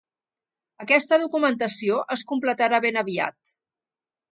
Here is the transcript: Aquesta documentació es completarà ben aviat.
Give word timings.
Aquesta 0.85 1.19
documentació 1.25 2.01
es 2.17 2.25
completarà 2.33 2.83
ben 2.89 3.01
aviat. 3.05 3.57